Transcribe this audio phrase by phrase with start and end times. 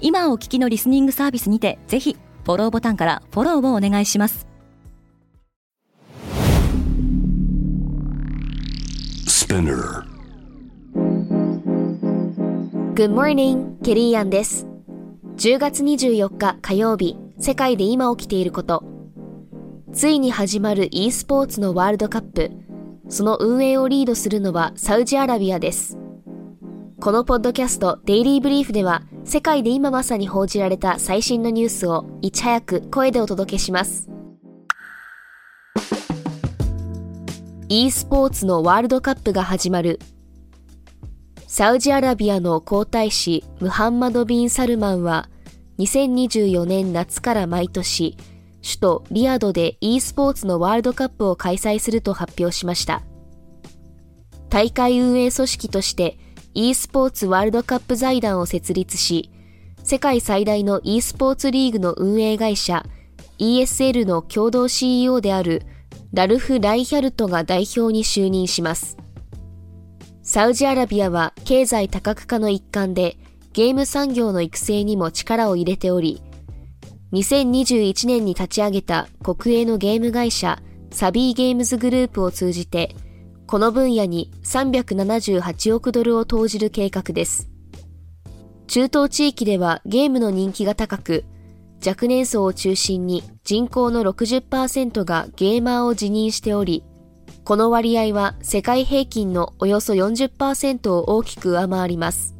[0.00, 4.50] 今お聞きのリスニングサービスにてぜひフォローボタンからフォローをお願いします
[9.50, 10.04] Spinner.
[12.94, 14.64] Good morning, ケリーアンです。
[15.38, 18.84] 10月24日火曜日、世界で今起きていること。
[19.92, 22.52] ついに始まる e スポーツのワールドカップ。
[23.08, 25.98] その運営をリードするのはサウジアラビアです。
[27.00, 34.08] このポッドキャストデイリーブリーフでは、世界で今まさに報じられた最新のニュースをいち早く声でお届けします。
[37.68, 40.00] e スポーツのワールドカップが始まる。
[41.46, 45.28] サウジアラビアの皇太子ムハンマド・ビン・サルマンは
[45.78, 48.16] 2024年夏から毎年
[48.62, 53.02] 首都リヤドで e スポーツのワールドカップを開催すると発表しました。
[54.48, 56.18] 大会運営組織として
[56.52, 59.30] e スポーツワールドカップ財団を設立し、
[59.84, 62.84] 世界最大の e スポーツリーグの運営会社
[63.38, 65.62] ESL の共同 CEO である
[66.12, 68.96] ラルフ・ライヒャルトが代表に就任します。
[70.22, 73.16] サウジアラビアは経済多角化の一環で
[73.52, 76.20] ゲーム産業の育成にも力を入れており、
[77.12, 82.94] 2021年に立ち上げた国営のゲーム会社サビーゲームズグループを通じて、
[83.50, 87.50] この分野に378億ドルを投じる計画です。
[88.68, 91.24] 中東地域ではゲームの人気が高く、
[91.84, 96.84] 若年層を中心に人口の60%がゲーマーを自認しており、
[97.42, 102.36] この割合は世界平均のおよそ40%を大きく上回ります。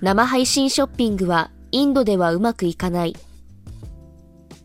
[0.00, 3.16] 生配信ショッピングはインドではうまくいかない。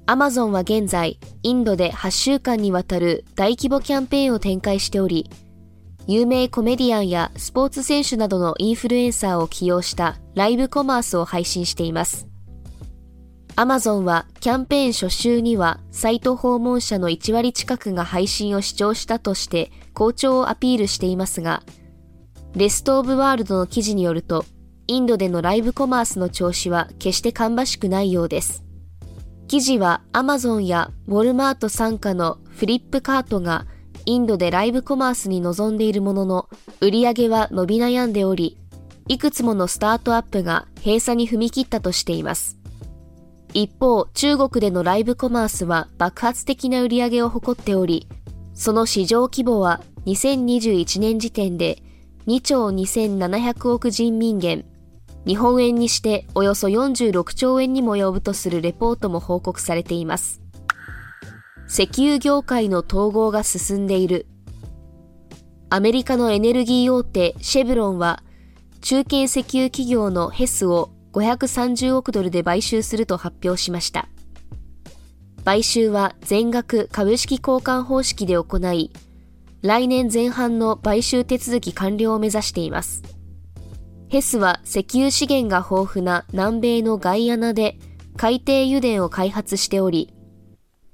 [0.09, 5.29] アマゾンは現在、インドで8週間にわたる大規模キャンペーンを展開しており、
[6.07, 12.25] 有名コメディアンやスポーツ選手などのインフルエンサーを起用したライブコマースを配信しています。
[13.57, 21.63] アマゾンはキャンペーン初週にはサイト訪問者の1割近くが配信を視聴したとして好調をアピールしていますが、
[22.55, 24.45] レストオブワールドの記事によると、
[24.87, 28.66] インドでのライブコマースの調子は決して芳しくないようです。
[29.47, 33.65] 記事はアマゾンやウォルマート傘下のフリップカートが
[34.05, 36.49] インドでライブコマースに臨んでいるものの、
[36.81, 38.57] 売り上げは伸び悩んでおり、
[39.07, 42.57] いくつものスタートアップが閉鎖に踏み切ったとしています。
[43.53, 48.07] 一方、中国でのライブコマースは爆発的な売り上げを誇っており、
[48.53, 51.81] その市場規模は2021年時点で
[52.27, 54.65] 2兆2700億人民元、
[55.25, 60.41] 日本円にしておよそ46兆円にも及ぶとするレポートも報告されています。
[61.69, 64.25] 石油業界の統合が進んでいる。
[65.69, 68.23] アメリカのエネルギー大手シェブロンは、
[68.79, 74.07] 中堅石油企業のヘスを530億ドルで買収すると発表しました。
[75.43, 78.91] 買収は全額株式交換方式で行い、
[79.61, 83.16] 来年前半の買収手続き完了を目指しています。
[84.09, 87.77] ヘスは石油資源が豊富な南米のガイアナで
[88.15, 90.13] 海底油田を開発しており、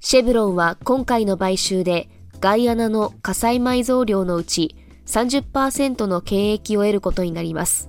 [0.00, 2.08] シェブロンは今回の買収で
[2.40, 4.76] ガイアナの火災埋蔵量のうち
[5.06, 7.88] 30%の権益を得ることになります。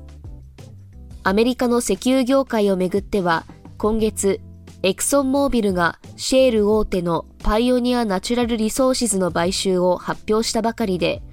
[1.24, 3.46] アメリカの石油業界をめぐっては、
[3.80, 4.42] 今月、
[4.84, 11.24] エクソンモービルがシェール大手のパイオニアナチュラルリソーシズの買収を発表したばかりで、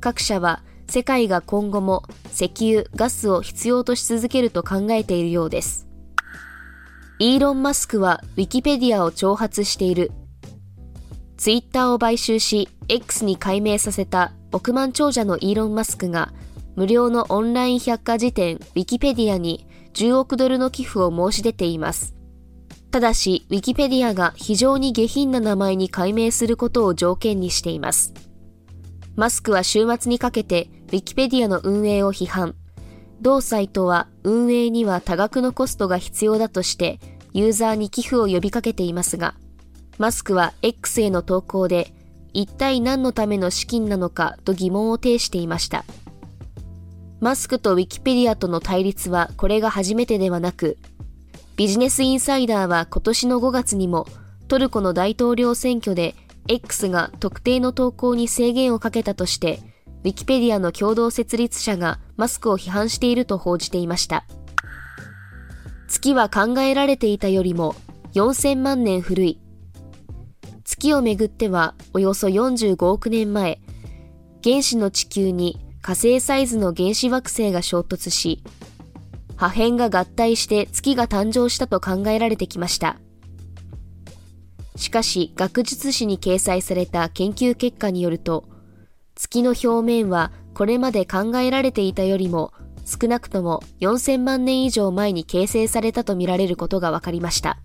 [0.00, 5.86] 各社は世界が今後も石油、ガスを必要とし続けると考えているようです。
[7.18, 10.12] イーロン・マスクはウィキペディアを挑発している。
[11.36, 16.32] ツイッターを買収し、X に改名させた億万長者のイーロン・マスクが、
[16.74, 22.14] 無料のオンライン百科事典ウィキペディアに10億ドルの寄付を申し出ています。
[22.90, 28.14] ただし、ウィキペディアが非常に下品な名前に改名することを条件にしています。
[29.18, 32.54] マスクは週末にかけてウィキペディアの運営を批判。
[33.20, 37.00] 同サイトは運営には多額のコストが必要だとして
[37.32, 39.34] ユーザーに寄付を呼びかけていますが、
[39.98, 41.92] マスクは X への投稿で
[42.32, 45.84] 一体何のための資金なのかと疑問を呈していました。
[47.18, 50.78] マスクとウィキペディアとの対立はこれが初めてではなく、
[51.56, 54.06] ビジネスインサイダーは今年の5月にも
[54.46, 56.14] トルコの大統領選挙で
[56.46, 59.60] X が特定の投稿に制限をかけたとして、
[60.04, 64.24] ウィキペディアの共同設立者がマスクを批判していると報じていました。
[65.88, 67.74] 月は考えられていたよりも
[68.14, 69.40] 4000万年古い。
[70.64, 73.60] 月をめぐってはおよそ45億年前、
[74.44, 78.44] 原子の地球に火星サイズの原子惑星が衝突し、
[79.36, 82.98] 破片が合体して月が誕生したと考えられてきました。
[84.78, 88.44] しかし、学術誌に掲載された研究結果によると、
[89.16, 92.52] 月の表面はこれまで考えられていたよりも
[92.84, 97.58] 少なくとも4000万年以上前に形成されたとみられることが分かりました。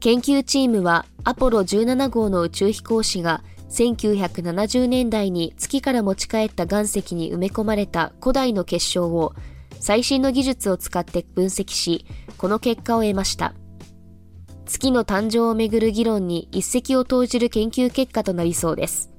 [0.00, 9.34] 研究チームはアポロ17号の宇宙飛行士が1970年代に月から持ち帰った岩石に埋め込まれた古代の結晶を
[9.80, 12.04] 最新の技術を使って分析し、
[12.36, 13.54] この結果を得ました。
[14.68, 19.10] 月の誕生をめぐる議論に一石を投じる研究結果となりそうです。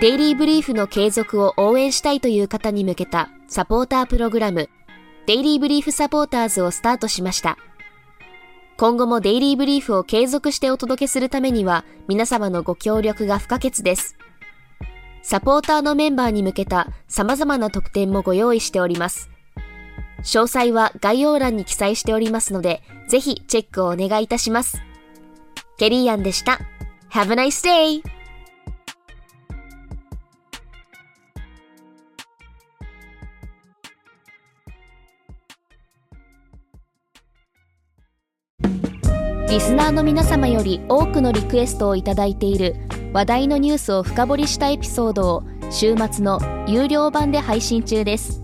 [0.00, 4.68] デイリーブリーフの継続を応援したいという方に向けたサポータープログラム、
[5.26, 7.56] デイリーブリーフサポーターズをスタートしました。
[8.76, 14.16] 今後もデイリーブリーフを継続してお届けするためには皆様のご協力が不可欠です。
[15.22, 19.30] サポーターのメンバーに向けた様々な特典もご用意しております。
[20.24, 24.82] 詳細は概要欄に記載しておりますので、ぜひチェックをお願いいたします。
[25.76, 26.60] ケリーアンでした。
[27.10, 28.02] Have a nice day!
[39.48, 42.74] リスナーの皆様より多くのリクエストをいただいている
[43.12, 48.43] 話題のニュースを深掘りしたエピソードを週末の有料版で配信中です。